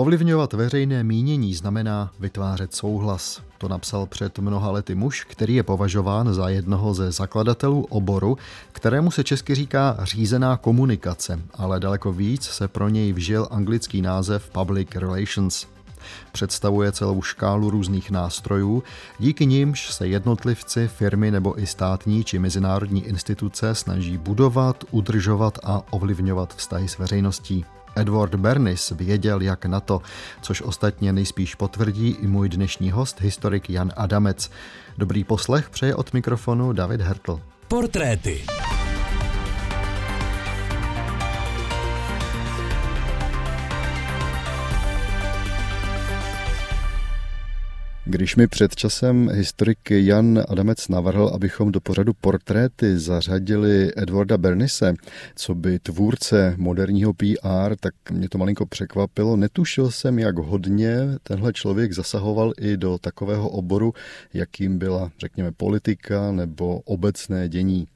[0.00, 3.42] Ovlivňovat veřejné mínění znamená vytvářet souhlas.
[3.58, 8.38] To napsal před mnoha lety muž, který je považován za jednoho ze zakladatelů oboru,
[8.72, 14.50] kterému se česky říká řízená komunikace, ale daleko víc se pro něj vžil anglický název
[14.50, 15.66] Public Relations.
[16.32, 18.82] Představuje celou škálu různých nástrojů,
[19.18, 25.82] díky nimž se jednotlivci, firmy nebo i státní či mezinárodní instituce snaží budovat, udržovat a
[25.90, 27.64] ovlivňovat vztahy s veřejností.
[28.00, 30.02] Edward Bernis věděl, jak na to,
[30.42, 34.50] což ostatně nejspíš potvrdí i můj dnešní host, historik Jan Adamec.
[34.98, 37.40] Dobrý poslech přeje od mikrofonu David Hertl.
[37.68, 38.44] Portréty.
[48.10, 54.94] Když mi před časem historik Jan Adamec navrhl, abychom do pořadu portréty zařadili Edwarda Bernise,
[55.36, 59.36] co by tvůrce moderního PR, tak mě to malinko překvapilo.
[59.36, 63.94] Netušil jsem, jak hodně tenhle člověk zasahoval i do takového oboru,
[64.34, 67.86] jakým byla, řekněme, politika nebo obecné dění.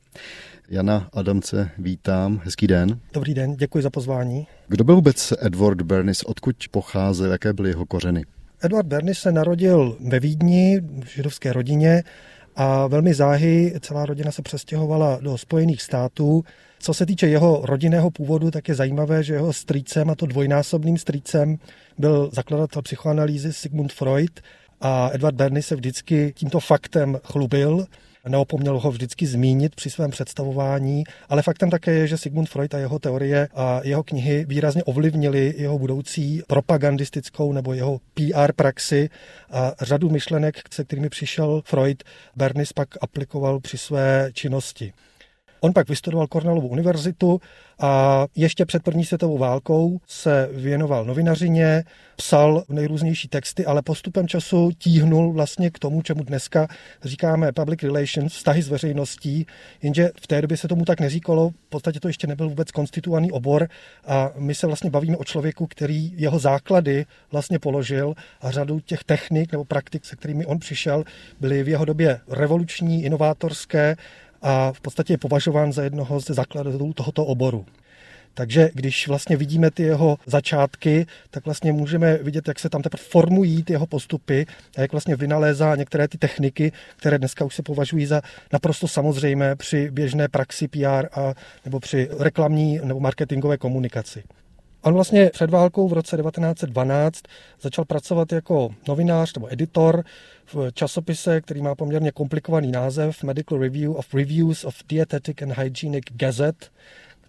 [0.68, 2.40] Jana Adamce, vítám.
[2.44, 2.98] Hezký den.
[3.12, 4.46] Dobrý den, děkuji za pozvání.
[4.68, 6.22] Kdo byl vůbec Edward Bernis?
[6.22, 7.30] Odkud pocházel?
[7.30, 8.24] Jaké byly jeho kořeny?
[8.64, 12.02] Edward Bernis se narodil ve Vídni v židovské rodině
[12.56, 16.44] a velmi záhy celá rodina se přestěhovala do Spojených států.
[16.78, 20.98] Co se týče jeho rodinného původu, tak je zajímavé, že jeho strýcem, a to dvojnásobným
[20.98, 21.56] strýcem,
[21.98, 24.40] byl zakladatel psychoanalýzy Sigmund Freud
[24.80, 27.86] a Edward Bernis se vždycky tímto faktem chlubil
[28.28, 32.78] neopomněl ho vždycky zmínit při svém představování, ale faktem také je, že Sigmund Freud a
[32.78, 39.10] jeho teorie a jeho knihy výrazně ovlivnili jeho budoucí propagandistickou nebo jeho PR praxi
[39.50, 42.04] a řadu myšlenek, se kterými přišel Freud,
[42.36, 44.92] Bernis pak aplikoval při své činnosti.
[45.64, 47.40] On pak vystudoval Cornellovu univerzitu
[47.80, 51.84] a ještě před první světovou válkou se věnoval novinařině,
[52.16, 56.68] psal nejrůznější texty, ale postupem času tíhnul vlastně k tomu, čemu dneska
[57.02, 59.46] říkáme public relations, vztahy s veřejností,
[59.82, 63.32] jenže v té době se tomu tak neříkalo, v podstatě to ještě nebyl vůbec konstituovaný
[63.32, 63.68] obor
[64.06, 69.04] a my se vlastně bavíme o člověku, který jeho základy vlastně položil a řadu těch
[69.04, 71.04] technik nebo praktik, se kterými on přišel,
[71.40, 73.96] byly v jeho době revoluční, inovátorské
[74.44, 77.66] a v podstatě je považován za jednoho ze zakladatelů tohoto oboru.
[78.34, 83.04] Takže když vlastně vidíme ty jeho začátky, tak vlastně můžeme vidět, jak se tam teprve
[83.04, 84.46] formují ty jeho postupy
[84.76, 88.22] a jak vlastně vynalézá některé ty techniky, které dneska už se považují za
[88.52, 91.34] naprosto samozřejmé při běžné praxi PR a,
[91.64, 94.22] nebo při reklamní nebo marketingové komunikaci.
[94.84, 97.22] On vlastně před válkou v roce 1912
[97.60, 100.04] začal pracovat jako novinář nebo editor
[100.54, 106.04] v časopise, který má poměrně komplikovaný název Medical Review of Reviews of Dietetic and Hygienic
[106.10, 106.66] Gazette,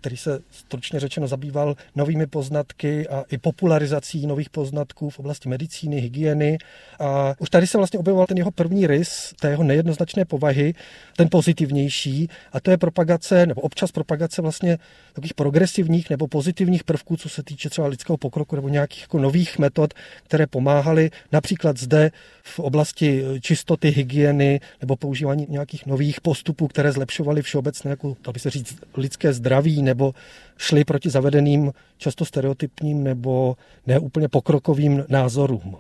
[0.06, 6.00] který se stručně řečeno zabýval novými poznatky a i popularizací nových poznatků v oblasti medicíny,
[6.00, 6.58] hygieny.
[7.00, 10.74] A už tady se vlastně objevoval ten jeho první rys té jeho nejednoznačné povahy,
[11.18, 14.78] ten pozitivnější, a to je propagace, nebo občas propagace vlastně
[15.14, 19.60] takových progresivních nebo pozitivních prvků, co se týče třeba lidského pokroku nebo nějakých jako nových
[19.60, 19.94] metod,
[20.24, 22.12] které pomáhaly například zde
[22.44, 28.50] v oblasti čistoty, hygieny nebo používání nějakých nových postupů, které zlepšovaly všeobecné, jako, by se
[28.50, 30.14] říct, lidské zdraví nebo
[30.58, 33.56] šli proti zavedeným, často stereotypním nebo
[33.88, 35.78] neúplně pokrokovým názorům.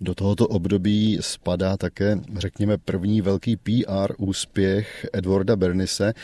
[0.00, 6.14] Do tohoto období spadá také, řekněme, první velký PR úspěch Edwarda Bernise.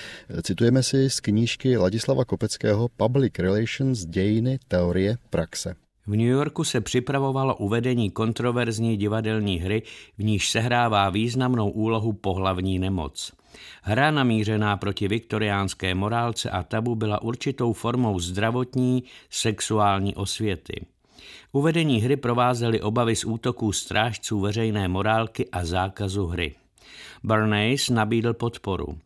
[0.43, 5.75] Citujeme si z knížky Ladislava Kopeckého Public Relations dějiny teorie praxe.
[6.07, 9.83] V New Yorku se připravovalo uvedení kontroverzní divadelní hry,
[10.19, 13.33] v níž sehrává významnou úlohu pohlavní nemoc.
[13.83, 20.87] Hra namířená proti viktoriánské morálce a tabu byla určitou formou zdravotní sexuální osvěty.
[21.53, 26.55] Uvedení hry provázely obavy z útoků strážců veřejné morálky a zákazu hry.
[27.25, 28.99] Bernays nabídl podporu.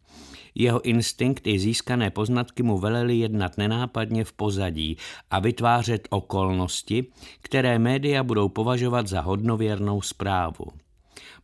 [0.55, 4.97] Jeho instinkt i získané poznatky mu veleli jednat nenápadně v pozadí
[5.31, 7.07] a vytvářet okolnosti,
[7.41, 10.65] které média budou považovat za hodnověrnou zprávu.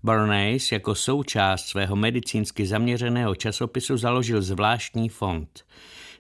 [0.03, 5.65] Bernays jako součást svého medicínsky zaměřeného časopisu založil zvláštní fond.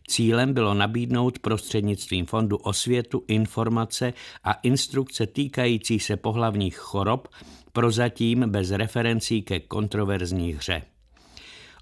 [0.08, 4.12] Cílem bylo nabídnout prostřednictvím fondu osvětu, informace
[4.44, 7.28] a instrukce týkající se pohlavních chorob,
[7.72, 10.82] prozatím bez referencí ke kontroverzní hře.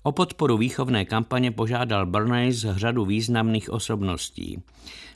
[0.02, 4.62] O podporu výchovné kampaně požádal Bernays řadu významných osobností.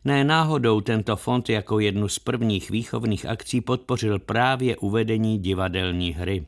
[0.05, 6.47] Ne náhodou tento fond jako jednu z prvních výchovných akcí podpořil právě uvedení divadelní hry.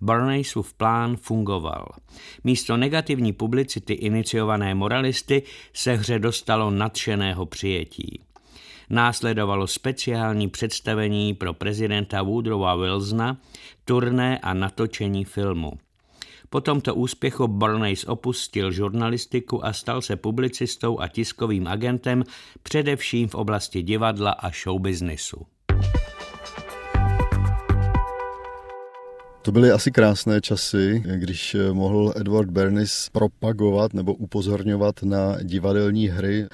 [0.00, 1.86] Bernaysův plán fungoval.
[2.44, 5.42] Místo negativní publicity iniciované moralisty
[5.72, 8.20] se hře dostalo nadšeného přijetí.
[8.90, 13.36] Následovalo speciální představení pro prezidenta Woodrowa Wilsona,
[13.84, 15.72] turné a natočení filmu.
[16.50, 22.24] Po tomto úspěchu Bernays opustil žurnalistiku a stal se publicistou a tiskovým agentem
[22.62, 25.46] především v oblasti divadla a showbiznisu.
[29.42, 36.48] To byly asi krásné časy, když mohl Edward Bernays propagovat nebo upozorňovat na divadelní hry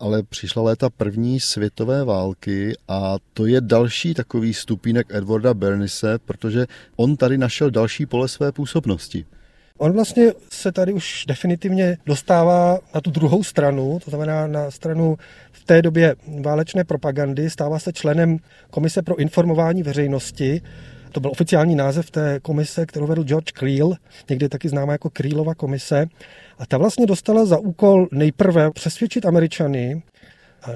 [0.00, 6.66] ale přišla léta první světové války a to je další takový stupínek Edwarda Bernise, protože
[6.96, 9.24] on tady našel další pole své působnosti.
[9.78, 15.16] On vlastně se tady už definitivně dostává na tu druhou stranu, to znamená na stranu
[15.52, 18.38] v té době válečné propagandy, stává se členem
[18.70, 20.62] Komise pro informování veřejnosti.
[21.16, 23.94] To byl oficiální název té komise, kterou vedl George Creel,
[24.30, 26.06] někdy taky známá jako Creelova komise.
[26.58, 30.02] A ta vlastně dostala za úkol nejprve přesvědčit Američany,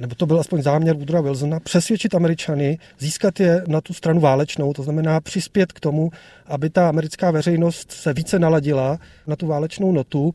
[0.00, 4.72] nebo to byl aspoň záměr Woodrowa Wilsona, přesvědčit Američany, získat je na tu stranu válečnou,
[4.72, 6.10] to znamená přispět k tomu,
[6.46, 10.34] aby ta americká veřejnost se více naladila na tu válečnou notu.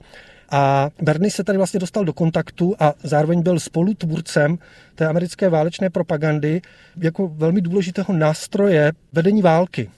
[0.50, 4.57] A Bernie se tady vlastně dostal do kontaktu a zároveň byl spolutvůrcem
[4.95, 6.62] té americké válečné propagandy
[6.97, 9.89] jako velmi důležitého nástroje vedení války.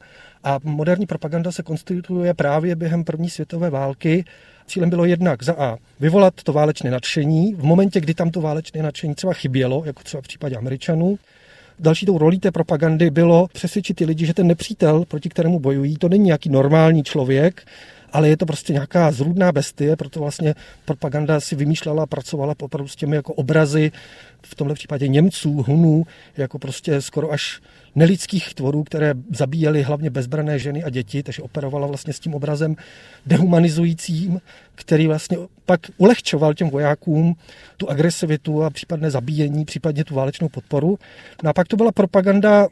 [0.44, 4.26] A moderní propaganda se konstituuje právě během první světové války
[4.68, 8.84] Cílem bylo jednak za A vyvolat to válečné nadšení v momentě, kdy tam to válečné
[8.84, 11.20] nadšení třeba chybělo, jako třeba v případě Američanů.
[11.80, 15.98] Další tou rolí té propagandy bylo přesvědčit ty lidi, že ten nepřítel, proti kterému bojují,
[15.98, 17.68] to není nějaký normální člověk,
[18.12, 20.56] ale je to prostě nějaká zrůdná bestie, proto vlastně
[20.86, 23.92] propaganda si vymýšlela, pracovala opravdu s těmi jako obrazy,
[24.42, 26.06] v tomhle případě Němců, Hunů,
[26.38, 27.62] jako prostě skoro až
[27.96, 32.76] nelidských tvorů, které zabíjely hlavně bezbrané ženy a děti, takže operovala vlastně s tím obrazem
[33.26, 34.42] dehumanizujícím,
[34.76, 37.36] který vlastně pak ulehčoval těm vojákům
[37.78, 41.00] tu agresivitu a případné zabíjení, případně tu válečnou podporu.
[41.44, 42.68] No a pak to byla propaganda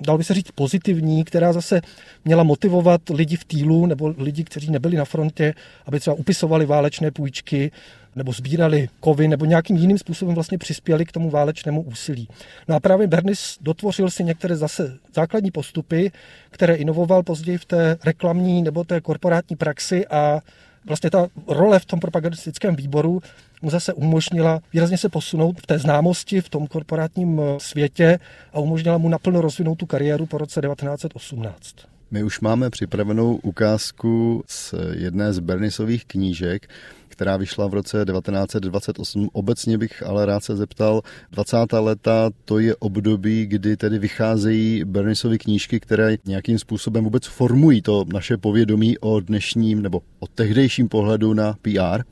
[0.00, 1.80] dal by se říct, pozitivní, která zase
[2.24, 5.54] měla motivovat lidi v týlu nebo lidi, kteří nebyli na frontě,
[5.86, 7.70] aby třeba upisovali válečné půjčky
[8.16, 12.28] nebo sbírali kovy nebo nějakým jiným způsobem vlastně přispěli k tomu válečnému úsilí.
[12.68, 16.12] No a právě Bernis dotvořil si některé zase základní postupy,
[16.50, 20.40] které inovoval později v té reklamní nebo té korporátní praxi a
[20.86, 23.22] vlastně ta role v tom propagandistickém výboru
[23.62, 28.18] mu zase umožnila výrazně se posunout v té známosti v tom korporátním eh, světě
[28.52, 31.74] a umožnila mu naplno rozvinout tu kariéru po roce 1918.
[32.10, 36.68] My už máme připravenou ukázku z jedné z Bernisových knížek,
[37.18, 39.28] která vyšla v roce 1928.
[39.32, 41.56] Obecně bych ale rád se zeptal, 20.
[41.72, 48.04] leta to je období, kdy tedy vycházejí Bernisovy knížky, které nějakým způsobem vůbec formují to
[48.12, 52.02] naše povědomí o dnešním nebo o tehdejším pohledu na PR.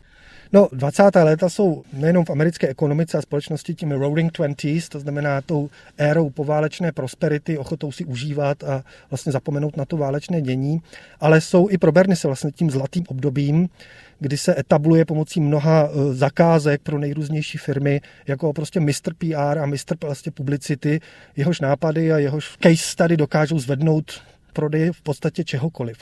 [0.53, 1.03] No, 20.
[1.23, 6.31] léta jsou nejenom v americké ekonomice a společnosti těmi roaring twenties, to znamená tou érou
[6.31, 10.81] poválečné prosperity, ochotou si užívat a vlastně zapomenout na to válečné dění,
[11.21, 13.69] ale jsou i pro se vlastně tím zlatým obdobím,
[14.21, 19.15] kdy se etabluje pomocí mnoha e, zakázek pro nejrůznější firmy jako prostě Mr.
[19.19, 19.67] PR a.
[20.03, 21.01] Vlastně publicity,
[21.37, 24.23] jehož nápady a jehož case tady dokážou zvednout
[24.57, 25.97] prodeji v podstatě čehokoliv.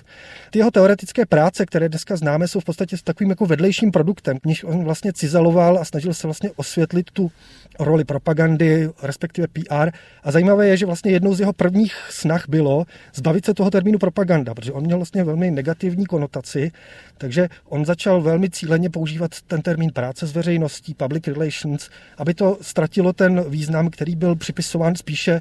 [0.50, 4.38] Ty jeho teoretické práce, které dneska známe, jsou v podstatě s takovým jako vedlejším produktem,
[4.46, 7.30] níž on vlastně cizaloval a snažil se vlastně osvětlit tu
[7.78, 9.90] roli propagandy, respektive PR.
[10.22, 12.84] A zajímavé je, že vlastně jednou z jeho prvních snah bylo
[13.14, 16.72] zbavit se toho termínu propaganda, protože on měl vlastně velmi negativní konotaci,
[17.18, 22.58] takže on začal velmi cíleně používat ten termín práce s veřejností, public relations, aby to
[22.60, 25.40] ztratilo ten význam, který byl připisován spíše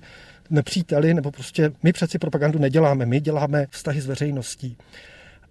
[0.50, 4.78] nepříteli, nebo prostě my přeci propagandu neděláme, my děláme vztahy s veřejností.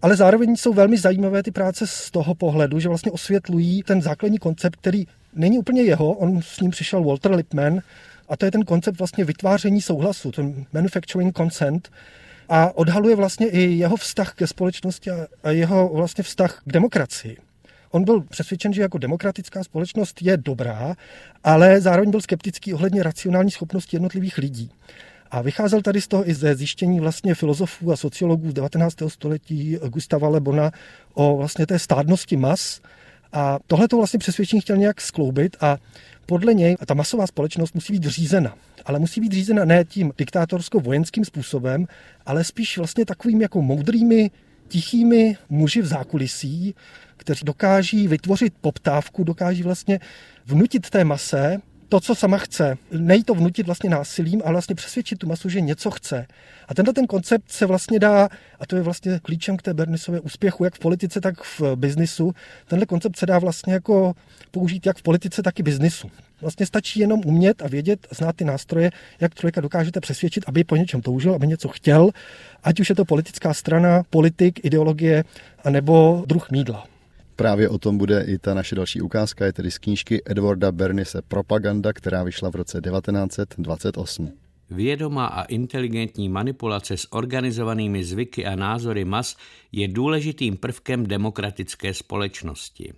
[0.02, 4.38] Ale zároveň jsou velmi zajímavé ty práce z toho pohledu, že vlastně osvětlují ten základní
[4.38, 7.80] koncept, který není úplně jeho, on s ním přišel Walter Lippmann,
[8.28, 11.90] a to je ten koncept vlastně vytváření souhlasu, ten manufacturing consent,
[12.48, 15.10] a odhaluje vlastně i jeho vztah ke společnosti
[15.44, 17.36] a jeho vlastně vztah k demokracii.
[17.92, 20.96] On byl přesvědčen, že jako demokratická společnost je dobrá,
[21.44, 24.70] ale zároveň byl skeptický ohledně racionální schopnosti jednotlivých lidí.
[25.30, 28.96] A vycházel tady z toho i ze zjištění vlastně filozofů a sociologů z 19.
[29.08, 30.70] století Gustava Le Bona
[31.14, 32.80] o vlastně té stádnosti mas.
[33.32, 35.78] A tohle to vlastně přesvědčení chtěl nějak skloubit a
[36.26, 38.54] podle něj ta masová společnost musí být řízena.
[38.84, 41.86] Ale musí být řízena ne tím diktátorsko-vojenským způsobem,
[42.26, 44.30] ale spíš vlastně takovými jako moudrými,
[44.68, 46.74] tichými muži v zákulisí,
[47.22, 50.00] kteří dokáží vytvořit poptávku, dokáží vlastně
[50.46, 51.60] vnutit té mase
[51.92, 52.76] to, co sama chce.
[52.90, 56.26] Nejít to vnutit vlastně násilím, ale vlastně přesvědčit tu masu, že něco chce.
[56.68, 58.28] A tenhle ten koncept se vlastně dá,
[58.60, 62.32] a to je vlastně klíčem k té Bernisově úspěchu, jak v politice, tak v biznisu.
[62.68, 64.14] Tenhle koncept se dá vlastně jako
[64.50, 66.10] použít jak v politice, tak i biznisu.
[66.40, 70.76] Vlastně stačí jenom umět a vědět, znát ty nástroje, jak člověka dokážete přesvědčit, aby po
[70.76, 72.10] něčem toužil, aby něco chtěl,
[72.64, 75.24] ať už je to politická strana, politik, ideologie,
[75.64, 76.91] anebo druh mídla.
[77.36, 81.22] Právě o tom bude i ta naše další ukázka, je tedy z knížky Edwarda Bernise
[81.22, 84.32] Propaganda, která vyšla v roce 1928.
[84.70, 89.36] Vědomá a inteligentní manipulace s organizovanými zvyky a názory mas
[89.72, 92.92] je důležitým prvkem demokratické společnosti.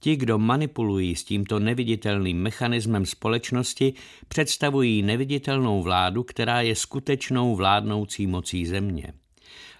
[0.00, 3.94] Ti, kdo manipulují s tímto neviditelným mechanismem společnosti,
[4.28, 9.12] představují neviditelnou vládu, která je skutečnou vládnoucí mocí země.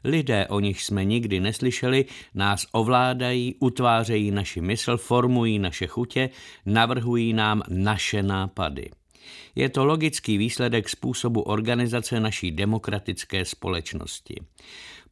[0.04, 2.04] Lidé, o nich jsme nikdy neslyšeli,
[2.35, 6.30] nás ovládají, utvářejí naši mysl, formují naše chutě,
[6.66, 8.90] navrhují nám naše nápady.
[9.54, 14.37] Je to logický výsledek způsobu organizace naší demokratické společnosti.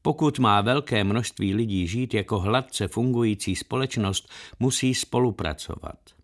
[0.02, 4.28] Pokud má velké množství lidí žít jako hladce fungující společnost,
[4.60, 6.17] musí spolupracovat.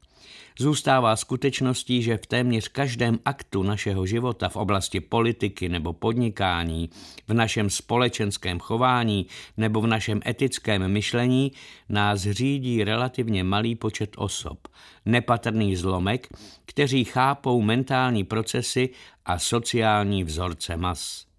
[0.58, 6.90] Zůstává skutečností, že v téměř každém aktu našeho života v oblasti politiky nebo podnikání,
[7.28, 11.52] v našem společenském chování nebo v našem etickém myšlení
[11.88, 14.68] nás řídí relativně malý počet osob,
[15.04, 16.28] nepatrný zlomek,
[16.64, 18.90] kteří chápou mentální procesy
[19.24, 21.33] a sociální vzorce mas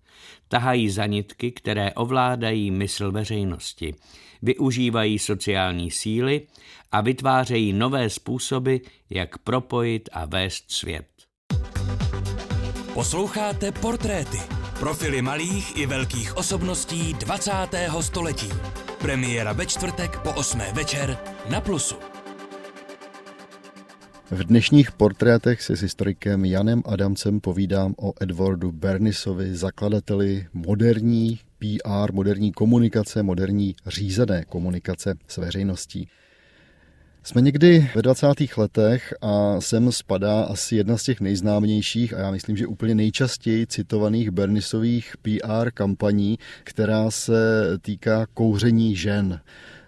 [0.48, 3.96] tahají za nitky, které ovládají mysl veřejnosti,
[4.42, 6.48] využívají sociální síly
[6.92, 8.76] a vytvářejí nové způsoby,
[9.10, 11.08] jak propojit a vést svět.
[12.94, 14.38] Posloucháte portréty,
[14.80, 17.52] profily malých i velkých osobností 20.
[18.02, 18.50] století.
[19.00, 20.60] Premiéra ve čtvrtek po 8.
[20.74, 21.18] večer
[21.50, 22.15] na Plusu.
[24.32, 32.14] V dnešních portrétech se s historikem Janem Adamcem povídám o Edwardu Bernisovi, zakladateli moderní PR,
[32.14, 36.08] moderní komunikace, moderní řízené komunikace s veřejností.
[37.24, 38.28] Jsme někdy ve 20.
[38.58, 43.68] letech a sem spadá asi jedna z těch nejznámějších a já myslím, že úplně nejčastěji
[43.68, 49.40] citovaných Bernisových PR kampaní, která se týká kouření žen.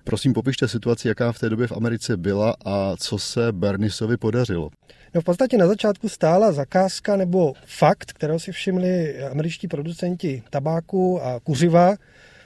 [0.07, 4.69] Prosím, popište situaci, jaká v té době v Americe byla a co se Bernisovi podařilo.
[5.13, 11.23] No v podstatě na začátku stála zakázka nebo fakt, kterého si všimli američtí producenti tabáku
[11.23, 11.95] a kuřiva,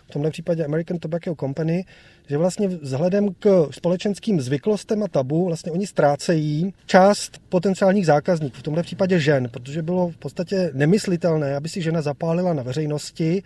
[0.10, 1.86] v tomhle případě American Tobacco Company,
[2.30, 8.64] že vlastně vzhledem k společenským zvyklostem a tabu vlastně oni ztrácejí část potenciálních zákazníků, v
[8.64, 13.44] tomhle případě žen, protože bylo v podstatě nemyslitelné, aby si žena zapálila na veřejnosti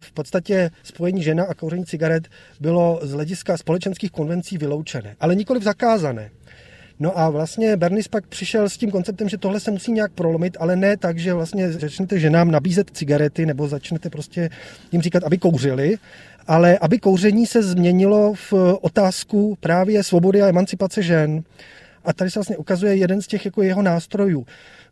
[0.00, 2.28] v podstatě spojení žena a kouření cigaret
[2.60, 6.30] bylo z hlediska společenských konvencí vyloučené, ale nikoli zakázané.
[7.00, 10.56] No a vlastně Bernis pak přišel s tím konceptem, že tohle se musí nějak prolomit,
[10.60, 14.50] ale ne tak, že vlastně začnete ženám nabízet cigarety nebo začnete prostě
[14.92, 15.98] jim říkat, aby kouřili,
[16.46, 21.42] ale aby kouření se změnilo v otázku právě svobody a emancipace žen.
[22.04, 24.46] A tady se vlastně ukazuje jeden z těch jako jeho nástrojů.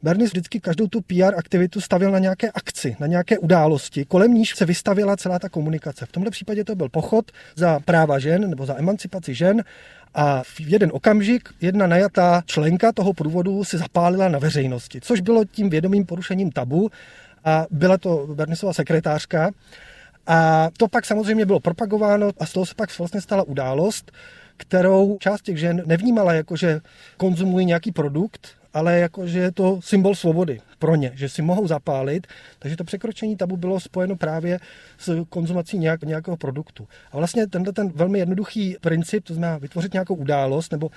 [0.04, 4.56] Bernis vždycky každou tu PR aktivitu stavil na nějaké akci, na nějaké události, kolem níž
[4.56, 6.06] se vystavila celá ta komunikace.
[6.06, 9.64] V tomto případě to byl pochod za práva žen nebo za emancipaci žen
[10.14, 15.44] a v jeden okamžik jedna najatá členka toho průvodu si zapálila na veřejnosti, což bylo
[15.44, 16.90] tím vědomým porušením tabu
[17.44, 19.50] a byla to Bernisova sekretářka.
[20.26, 24.12] A to pak samozřejmě bylo propagováno a z toho se pak vlastně stala událost,
[24.56, 26.80] kterou část těch žen nevnímala jako, že
[27.16, 32.26] konzumují nějaký produkt, ale jakože je to symbol svobody pro ně, že si mohou zapálit,
[32.58, 34.60] takže to překročení tabu bylo spojeno právě
[34.98, 36.88] s konzumací nějak, nějakého produktu.
[37.12, 40.90] A vlastně tenhle ten velmi jednoduchý princip, to znamená vytvořit nějakou událost nebo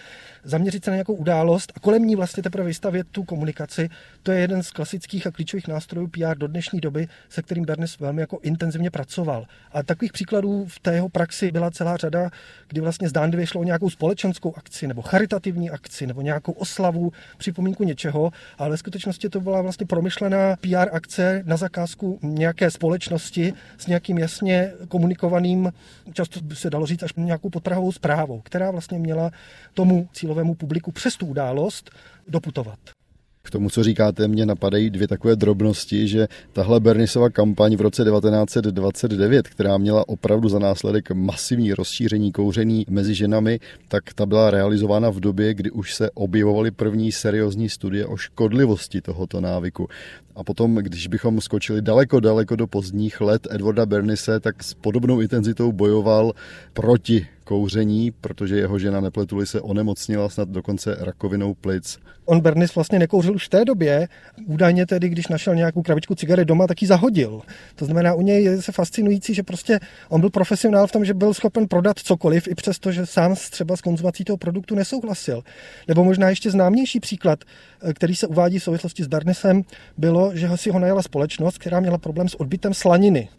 [0.44, 3.90] zaměřit se na nějakou událost a kolem ní vlastně teprve vystavět tu komunikaci,
[4.24, 8.00] to je jeden z klasických a klíčových nástrojů PR do dnešní doby, se kterým Bernes
[8.00, 9.46] velmi jako intenzivně pracoval.
[9.72, 12.30] A takových příkladů v té jeho praxi byla celá řada,
[12.68, 17.67] kdy vlastně zdánlivě šlo o nějakou společenskou akci nebo charitativní akci nebo nějakou oslavu, připomínku
[17.84, 23.88] něčeho, ale ve skutečnosti to byla vlastně promyšlená PR akce na zakázku nějaké společnosti s
[23.88, 25.72] nějakým jasně komunikovaným,
[26.14, 29.32] často by se dalo říct až nějakou potrahovou zprávou, která vlastně měla
[29.74, 31.92] tomu cílovému publiku přes tu událost
[32.28, 32.97] doputovat.
[33.48, 38.04] K tomu, co říkáte, mě napadají dvě takové drobnosti, že tahle Bernisova kampaň v roce
[38.04, 45.10] 1929, která měla opravdu za následek masivní rozšíření kouření mezi ženami, tak ta byla realizována
[45.10, 49.88] v době, kdy už se objevovaly první seriózní studie o škodlivosti tohoto návyku.
[50.36, 55.22] A potom, když bychom skočili daleko, daleko do pozdních let Edwarda Bernise, tak s podobnou
[55.22, 56.34] intenzitou bojoval
[56.74, 62.00] proti kouření, protože jeho žena nepletuli se onemocnila snad dokonce rakovinou plic.
[62.26, 64.08] On Bernis vlastně nekouřil už v té době.
[64.46, 67.42] Údajně tedy, když našel nějakou krabičku cigary doma, tak ji zahodil.
[67.76, 71.14] To znamená, u něj je se fascinující, že prostě on byl profesionál v tom, že
[71.14, 75.44] byl schopen prodat cokoliv, i přesto, že sám třeba s konzumací toho produktu nesouhlasil.
[75.88, 77.40] Nebo možná ještě známější příklad,
[77.82, 79.64] eh, který se uvádí v souvislosti s Bernisem,
[79.98, 83.30] bylo, že si ho najala společnost, která měla problém s odbytem slaniny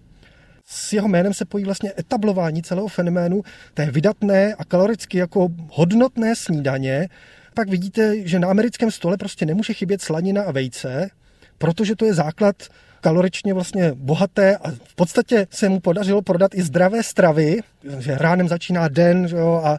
[0.71, 3.43] s jeho jménem se pojí vlastně etablování celého fenoménu
[3.75, 7.09] té vydatné a kaloricky jako hodnotné snídaně.
[7.55, 11.11] Pak vidíte, že na americkém stole prostě nemůže chybět slanina a vejce,
[11.59, 12.57] protože to je základ
[13.01, 17.61] kaloričně vlastně bohaté a v podstatě se mu podařilo prodat i zdravé stravy,
[17.99, 19.79] že ránem začíná den že jo, a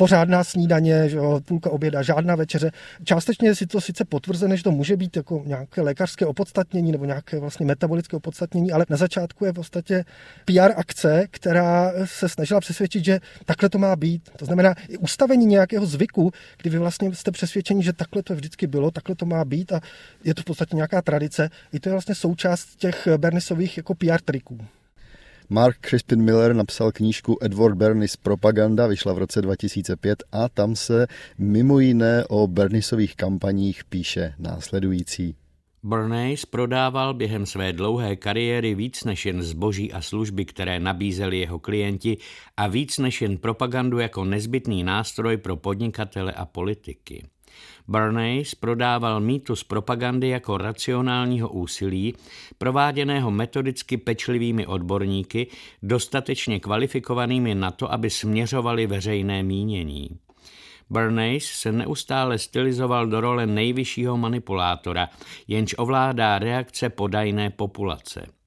[0.00, 2.70] pořádná snídaně, že jo, půlka oběda, žádná večeře.
[3.04, 7.04] Částečně je si to sice potvrzené, že to může být jako nějaké lékařské opodstatnění nebo
[7.04, 10.04] nějaké vlastně metabolické opodstatnění, ale na začátku je v podstatě
[10.44, 14.30] PR akce, která se snažila přesvědčit, že takhle to má být.
[14.36, 18.66] To znamená i ustavení nějakého zvyku, kdy vy vlastně jste přesvědčeni, že takhle to vždycky
[18.66, 19.80] bylo, takhle to má být a
[20.24, 21.50] je to v podstatě nějaká tradice.
[21.72, 24.58] I to je vlastně součást těch Bernisových jako PR triků.
[25.52, 31.06] Mark Crispin Miller napsal knížku Edward Bernays Propaganda, vyšla v roce 2005 a tam se
[31.38, 35.36] mimo jiné o Bernisových kampaních píše následující.
[35.82, 41.58] Bernays prodával během své dlouhé kariéry víc než jen zboží a služby, které nabízeli jeho
[41.58, 42.16] klienti
[42.56, 47.26] a víc než jen propagandu jako nezbytný nástroj pro podnikatele a politiky.
[47.88, 52.14] Bernays prodával mýtus propagandy jako racionálního úsilí,
[52.58, 55.46] prováděného metodicky pečlivými odborníky,
[55.82, 60.08] dostatečně kvalifikovanými na to, aby směřovali veřejné mínění.
[60.90, 65.08] Bernays se neustále stylizoval do role nejvyššího manipulátora,
[65.48, 68.39] jenž ovládá reakce podajné populace.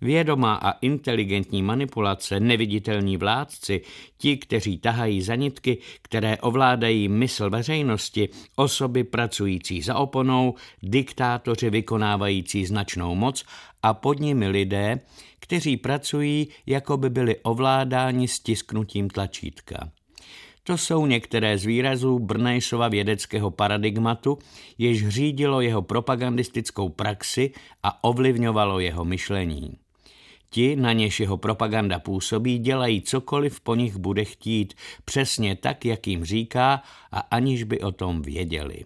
[0.00, 3.80] Vědomá a inteligentní manipulace, neviditelní vládci,
[4.18, 12.66] ti, kteří tahají za nitky, které ovládají mysl veřejnosti, osoby pracující za oponou, diktátoři vykonávající
[12.66, 13.44] značnou moc
[13.82, 15.00] a pod nimi lidé,
[15.40, 19.90] kteří pracují, jako by byli ovládáni stisknutím tlačítka.
[20.64, 24.38] To jsou některé z výrazů Brnejsova vědeckého paradigmatu,
[24.78, 27.50] jež řídilo jeho propagandistickou praxi
[27.82, 29.76] a ovlivňovalo jeho myšlení.
[30.50, 36.06] Ti, na něž jeho propaganda působí, dělají cokoliv po nich bude chtít, přesně tak, jak
[36.06, 36.82] jim říká
[37.12, 38.84] a aniž by o tom věděli.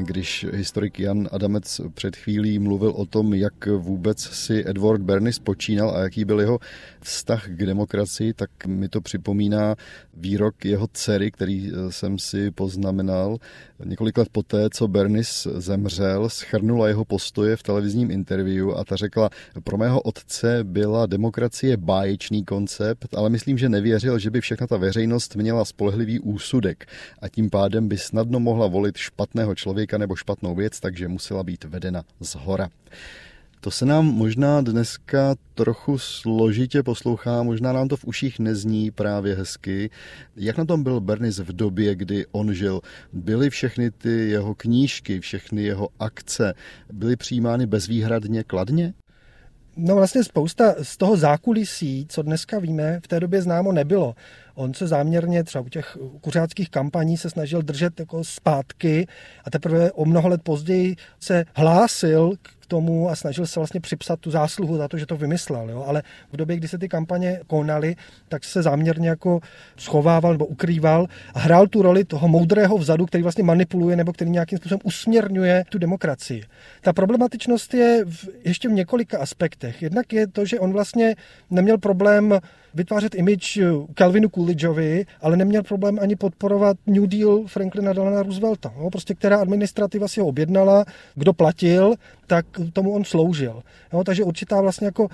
[0.00, 5.90] Když historik Jan Adamec před chvílí mluvil o tom, jak vůbec si Edward Bernays počínal
[5.90, 6.58] a jaký byl jeho
[7.00, 9.74] vztah k demokracii, tak mi to připomíná
[10.14, 13.38] výrok jeho dcery, který jsem si poznamenal.
[13.84, 19.30] Několik let poté, co Bernis zemřel, schrnula jeho postoje v televizním interview a ta řekla,
[19.64, 24.76] pro mého otce byla demokracie báječný koncept, ale myslím, že nevěřil, že by všechna ta
[24.76, 26.86] veřejnost měla spolehlivý úsudek
[27.22, 31.64] a tím pádem by snadno mohla volit špatného člověka nebo špatnou věc, takže musela být
[31.64, 32.68] vedena z hora.
[33.60, 39.34] To se nám možná dneska trochu složitě poslouchá, možná nám to v uších nezní právě
[39.34, 39.90] hezky.
[40.36, 42.80] Jak na tom byl Bernis v době, kdy on žil?
[43.12, 46.54] Byly všechny ty jeho knížky, všechny jeho akce,
[46.92, 48.94] byly přijímány bezvýhradně kladně?
[49.76, 54.14] No vlastně spousta z toho zákulisí, co dneska víme, v té době známo nebylo.
[54.54, 59.06] On se záměrně třeba u těch kuřáckých kampaní se snažil držet jako zpátky
[59.44, 64.20] a teprve o mnoho let později se hlásil k tomu a snažil se vlastně připsat
[64.20, 65.70] tu zásluhu za to, že to vymyslel.
[65.70, 65.84] Jo?
[65.86, 67.96] Ale v době, kdy se ty kampaně konaly,
[68.28, 69.40] tak se záměrně jako
[69.76, 74.30] schovával nebo ukrýval a hrál tu roli toho moudrého vzadu, který vlastně manipuluje nebo který
[74.30, 76.42] nějakým způsobem usměrňuje tu demokracii.
[76.80, 79.82] Ta problematičnost je v, ještě v několika aspektech.
[79.82, 81.14] Jednak je to, že on vlastně
[81.50, 82.40] neměl problém
[82.74, 83.60] vytvářet image
[83.94, 88.72] Calvinu Coolidgeovi, ale neměl problém ani podporovat New Deal Franklina Delana Roosevelta.
[88.78, 91.94] No, prostě která administrativa si ho objednala, kdo platil,
[92.26, 93.62] tak tomu on sloužil.
[93.92, 95.08] No, takže určitá vlastně jako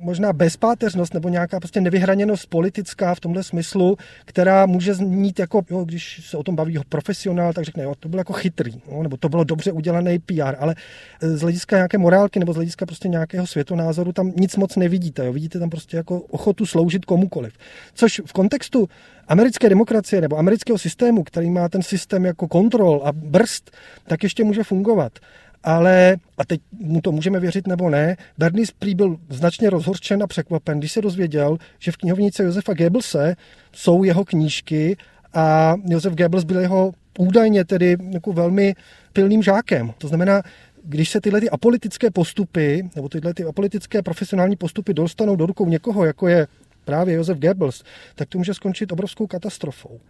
[0.00, 5.84] možná bezpáteřnost nebo nějaká prostě nevyhraněnost politická v tomhle smyslu, která může znít jako, jo,
[5.84, 9.16] když se o tom baví profesionál, tak řekne, jo, to bylo jako chytrý, jo, nebo
[9.16, 10.74] to bylo dobře udělaný PR, ale
[11.20, 15.32] z hlediska nějaké morálky nebo z hlediska prostě nějakého světonázoru tam nic moc nevidíte, jo,
[15.32, 17.52] vidíte tam prostě jako ochotu sloužit komukoliv.
[17.94, 18.88] Což v kontextu
[19.28, 23.70] americké demokracie nebo amerického systému, který má ten systém jako kontrol a brzd,
[24.06, 25.18] tak ještě může fungovat
[25.64, 30.26] ale, a teď mu to můžeme věřit nebo ne, Bernice prý byl značně rozhorčen a
[30.26, 33.36] překvapen, když se dozvěděl, že v knihovnici Josefa Goebbelse
[33.72, 34.96] jsou jeho knížky
[35.34, 38.74] a Josef Goebbels byl jeho údajně tedy jako velmi
[39.12, 39.92] pilným žákem.
[39.98, 40.42] To znamená,
[40.84, 45.68] když se tyhle ty apolitické postupy, nebo tyhle ty apolitické profesionální postupy dostanou do rukou
[45.68, 46.46] někoho, jako je
[46.84, 50.00] právě Josef Goebbels, tak to může skončit obrovskou katastrofou.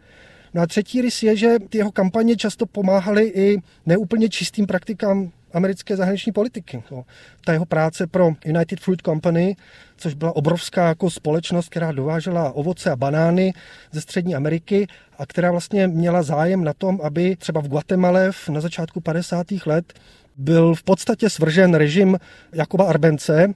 [0.54, 5.30] No a třetí rys je, že ty jeho kampaně často pomáhaly i neúplně čistým praktikám
[5.52, 6.82] americké zahraniční politiky.
[6.90, 7.04] No,
[7.44, 9.56] ta jeho práce pro United Fruit Company,
[9.96, 13.52] což byla obrovská jako společnost, která dovážela ovoce a banány
[13.92, 14.86] ze Střední Ameriky
[15.18, 19.46] a která vlastně měla zájem na tom, aby třeba v Guatemala na začátku 50.
[19.66, 19.92] let
[20.36, 22.18] byl v podstatě svržen režim
[22.52, 23.54] Jakoba Arbence,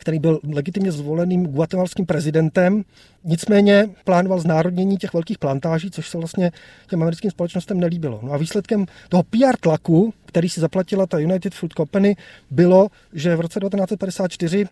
[0.00, 2.82] který byl legitimně zvoleným guatemalským prezidentem.
[3.24, 6.52] Nicméně plánoval znárodnění těch velkých plantáží, což se vlastně
[6.88, 8.20] těm americkým společnostem nelíbilo.
[8.22, 12.16] No a výsledkem toho PR tlaku, který si zaplatila ta United Fruit Company,
[12.50, 14.66] bylo, že v roce 1954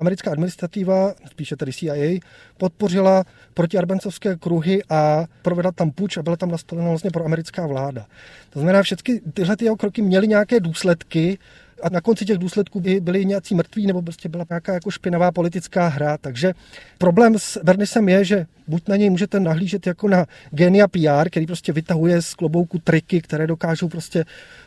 [0.00, 2.20] americká administrativa, spíše tedy CIA,
[2.58, 8.06] podpořila protiarbencovské kruhy a provedla tam puč a byla tam nastavena vlastně pro americká vláda.
[8.50, 11.38] To znamená, všechny tyhle ty jeho kroky měly nějaké důsledky
[11.84, 15.32] a na konci těch důsledků by byli nějací mrtví nebo prostě byla nějaká jako špinavá
[15.32, 16.18] politická hra.
[16.18, 16.54] Takže
[16.98, 21.46] problém s Bernisem je, že buď na něj můžete nahlížet jako na genia PR, který
[21.46, 24.24] prostě vytahuje z klobouku triky, které dokážou prostě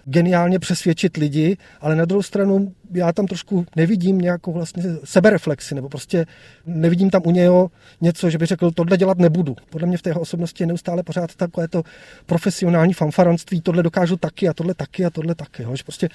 [0.10, 5.90] geniálně přesvědčit lidi, ale na druhou stranu já tam trošku nevidím nějakou vlastně sebereflexi, nebo
[5.90, 6.26] prostě
[6.66, 9.56] nevidím tam u něho něco, že by řekl, tohle dělat nebudu.
[9.70, 11.84] Podle mě v té jeho osobnosti je neustále pořád takové to
[12.26, 15.64] profesionální fanfaronství, tohle dokážu taky a tohle taky a tohle taky.
[15.64, 15.76] Jo.
[15.76, 16.10] Že prostě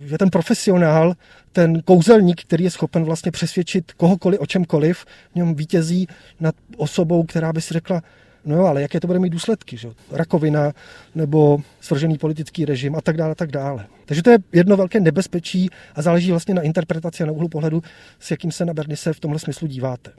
[0.00, 1.14] že ten profesionál,
[1.52, 6.08] ten kouzelník, který je schopen vlastně přesvědčit kohokoliv o čemkoliv, v něm vítězí
[6.40, 8.02] nad osobou, která by si řekla,
[8.44, 9.76] No jo, ale jaké to bude mít důsledky?
[9.76, 9.88] Že?
[10.10, 10.72] Rakovina
[11.14, 13.86] nebo svržený politický režim a tak dále, a tak dále.
[14.06, 17.82] Takže to je jedno velké nebezpečí a záleží vlastně na interpretaci a na úhlu pohledu,
[18.20, 20.10] s jakým se na Bernise v tomhle smyslu díváte.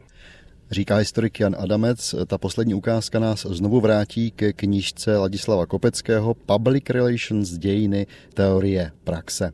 [0.72, 6.90] Říká historik Jan Adamec, ta poslední ukázka nás znovu vrátí ke knížce Ladislava Kopeckého Public
[6.90, 9.52] Relations dějiny teorie praxe.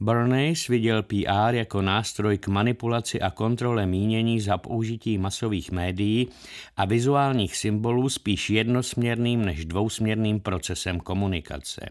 [0.00, 6.28] Bernays viděl PR jako nástroj k manipulaci a kontrole mínění za použití masových médií
[6.76, 11.90] a vizuálních symbolů spíš jednosměrným než dvousměrným procesem komunikace.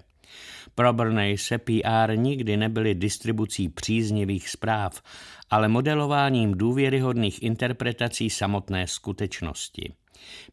[0.75, 0.93] Pro
[1.35, 5.01] se PR nikdy nebyly distribucí příznivých zpráv,
[5.49, 9.93] ale modelováním důvěryhodných interpretací samotné skutečnosti.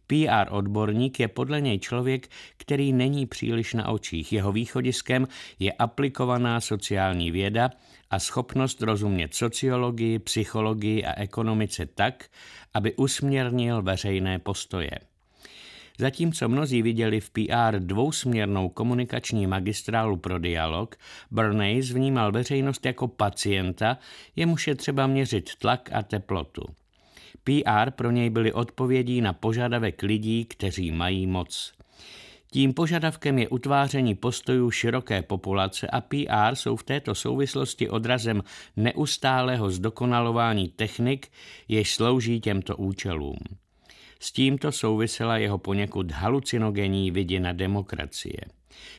[0.07, 4.33] PR odborník je podle něj člověk, který není příliš na očích.
[4.33, 7.71] Jeho východiskem je aplikovaná sociální věda
[8.11, 12.25] a schopnost rozumět sociologii, psychologii a ekonomice tak,
[12.75, 14.91] aby usměrnil veřejné postoje.
[15.99, 20.97] Zatímco mnozí viděli v PR dvousměrnou komunikační magistrálu pro dialog,
[21.31, 23.99] Bernays vnímal veřejnost jako pacienta,
[24.37, 26.63] jemuž je třeba měřit tlak a teplotu.
[27.45, 31.73] PR pro něj byly odpovědí na požadavek lidí, kteří mají moc.
[32.51, 38.43] Tím požadavkem je utváření postojů široké populace a PR jsou v této souvislosti odrazem
[38.77, 41.29] neustálého zdokonalování technik,
[41.69, 43.39] jež slouží těmto účelům.
[44.25, 48.41] S tímto souvisela jeho poněkud halucinogenní vidina demokracie.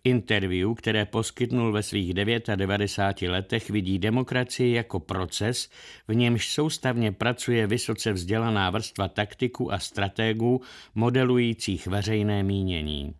[0.04, 5.70] Interview, které poskytnul ve svých 99 letech, vidí demokracii jako proces,
[6.08, 10.62] v němž soustavně pracuje vysoce vzdělaná vrstva taktiků a strategů
[10.96, 13.14] modelujících veřejné mínění.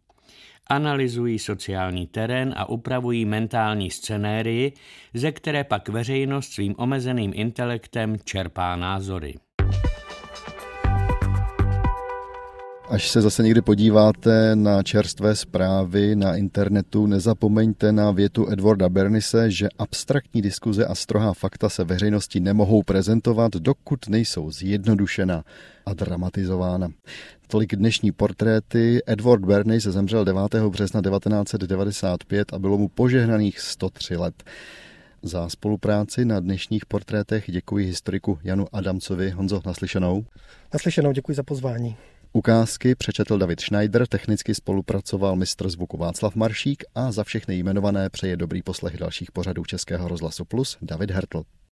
[0.68, 4.74] Analyzují sociální terén a upravují mentální scenérii,
[5.14, 9.36] ze které pak veřejnost svým omezeným intelektem čerpá názory.
[12.90, 19.52] Až se zase někdy podíváte na čerstvé zprávy na internetu, nezapomeňte na větu Edwarda Bernise,
[19.52, 25.44] že abstraktní diskuze a strohá fakta se veřejnosti nemohou prezentovat, dokud nejsou zjednodušena
[25.86, 26.90] a dramatizována.
[27.48, 29.02] Tolik dnešní portréty.
[29.08, 30.42] Edward Bernays zemřel 9.
[30.70, 34.44] března 1995 a bylo mu požehnaných 103 let.
[35.22, 39.30] Za spolupráci na dnešních portrétech děkuji historiku Janu Adamcovi.
[39.30, 40.26] Honzo, naslyšenou.
[40.74, 41.96] Naslyšenou, děkuji za pozvání.
[42.36, 48.38] Ukázky přečetl David Schneider, technicky spolupracoval mistr zvuku Václav Maršík a za všechny jmenované přeje
[48.38, 51.44] dobrý poslech dalších pořadů Českého rozhlasu Plus David Hertl.